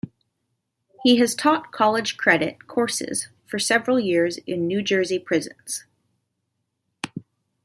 [1.03, 5.83] He has taught college credit courses for several years in New Jersey prisons.